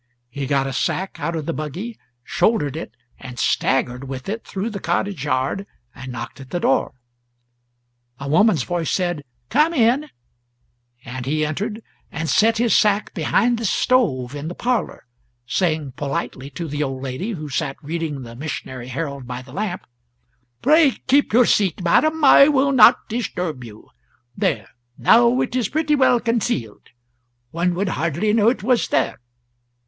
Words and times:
He 0.31 0.47
got 0.47 0.65
a 0.65 0.73
sack 0.73 1.17
out 1.19 1.35
of 1.35 1.45
the 1.45 1.53
buggy, 1.53 1.95
shouldered 2.23 2.75
it, 2.75 2.95
and 3.19 3.37
staggered 3.37 4.03
with 4.05 4.27
it 4.29 4.43
through 4.43 4.71
the 4.71 4.79
cottage 4.79 5.25
yard, 5.25 5.67
and 5.93 6.11
knocked 6.11 6.39
at 6.39 6.49
the 6.49 6.59
door. 6.59 6.93
A 8.17 8.27
woman's 8.27 8.63
voice 8.63 8.89
said 8.89 9.21
"Come 9.49 9.75
in," 9.75 10.09
and 11.05 11.27
he 11.27 11.45
entered, 11.45 11.83
and 12.11 12.27
set 12.31 12.57
his 12.57 12.75
sack 12.75 13.13
behind 13.13 13.59
the 13.59 13.65
stove 13.65 14.33
in 14.33 14.47
the 14.47 14.55
parlour, 14.55 15.05
saying 15.45 15.91
politely 15.91 16.49
to 16.49 16.67
the 16.67 16.81
old 16.81 17.03
lady 17.03 17.33
who 17.33 17.47
sat 17.47 17.75
reading 17.83 18.23
the 18.23 18.35
"Missionary 18.35 18.87
Herald" 18.87 19.27
by 19.27 19.43
the 19.43 19.53
lamp: 19.53 19.85
"Pray 20.63 20.97
keep 21.05 21.31
your 21.31 21.45
seat, 21.45 21.83
madam, 21.83 22.23
I 22.25 22.47
will 22.47 22.71
not 22.71 23.07
disturb 23.07 23.63
you. 23.63 23.87
There 24.35 24.67
now 24.97 25.41
it 25.41 25.55
is 25.55 25.69
pretty 25.69 25.93
well 25.93 26.19
concealed; 26.19 26.87
one 27.51 27.75
would 27.75 27.89
hardly 27.89 28.33
know 28.33 28.49
it 28.49 28.63
was 28.63 28.87
there. 28.87 29.19